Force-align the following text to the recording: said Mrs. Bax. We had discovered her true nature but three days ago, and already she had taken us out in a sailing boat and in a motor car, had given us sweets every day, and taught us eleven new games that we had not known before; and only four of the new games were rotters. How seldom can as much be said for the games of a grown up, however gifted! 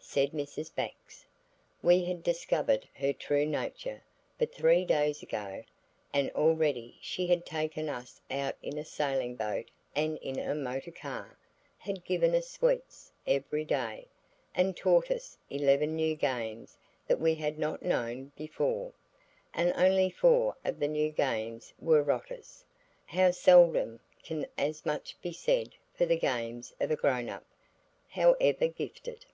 said 0.00 0.32
Mrs. 0.32 0.74
Bax. 0.74 1.24
We 1.82 2.04
had 2.04 2.22
discovered 2.22 2.86
her 2.92 3.14
true 3.14 3.46
nature 3.46 4.02
but 4.36 4.52
three 4.54 4.84
days 4.84 5.22
ago, 5.22 5.64
and 6.12 6.30
already 6.32 6.98
she 7.00 7.26
had 7.28 7.46
taken 7.46 7.88
us 7.88 8.20
out 8.30 8.54
in 8.60 8.76
a 8.76 8.84
sailing 8.84 9.34
boat 9.34 9.70
and 9.96 10.18
in 10.18 10.38
a 10.38 10.54
motor 10.54 10.90
car, 10.90 11.38
had 11.78 12.04
given 12.04 12.34
us 12.34 12.50
sweets 12.50 13.10
every 13.26 13.64
day, 13.64 14.08
and 14.54 14.76
taught 14.76 15.10
us 15.10 15.38
eleven 15.48 15.96
new 15.96 16.14
games 16.14 16.76
that 17.06 17.18
we 17.18 17.34
had 17.34 17.58
not 17.58 17.82
known 17.82 18.30
before; 18.36 18.92
and 19.54 19.72
only 19.74 20.10
four 20.10 20.54
of 20.66 20.80
the 20.80 20.88
new 20.88 21.10
games 21.10 21.72
were 21.78 22.02
rotters. 22.02 22.62
How 23.06 23.30
seldom 23.30 24.00
can 24.22 24.46
as 24.58 24.84
much 24.84 25.16
be 25.22 25.32
said 25.32 25.70
for 25.94 26.04
the 26.04 26.18
games 26.18 26.74
of 26.78 26.90
a 26.90 26.96
grown 26.96 27.30
up, 27.30 27.46
however 28.10 28.66
gifted! 28.68 29.24